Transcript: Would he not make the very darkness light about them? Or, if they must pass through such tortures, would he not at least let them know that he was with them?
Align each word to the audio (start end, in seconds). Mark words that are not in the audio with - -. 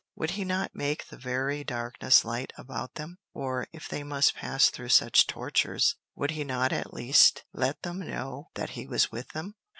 Would 0.15 0.31
he 0.31 0.43
not 0.43 0.73
make 0.75 1.05
the 1.05 1.15
very 1.19 1.63
darkness 1.63 2.25
light 2.25 2.51
about 2.57 2.95
them? 2.95 3.19
Or, 3.35 3.67
if 3.71 3.87
they 3.87 4.01
must 4.01 4.33
pass 4.33 4.71
through 4.71 4.89
such 4.89 5.27
tortures, 5.27 5.95
would 6.15 6.31
he 6.31 6.43
not 6.43 6.73
at 6.73 6.91
least 6.91 7.43
let 7.53 7.83
them 7.83 7.99
know 7.99 8.49
that 8.55 8.71
he 8.71 8.87
was 8.87 9.11
with 9.11 9.27
them? 9.33 9.53